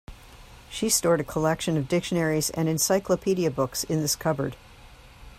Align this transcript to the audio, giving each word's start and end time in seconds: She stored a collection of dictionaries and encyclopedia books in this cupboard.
She 0.67 0.89
stored 0.89 1.19
a 1.19 1.23
collection 1.23 1.77
of 1.77 1.87
dictionaries 1.87 2.49
and 2.49 2.67
encyclopedia 2.67 3.51
books 3.51 3.83
in 3.83 3.99
this 4.01 4.15
cupboard. 4.15 4.55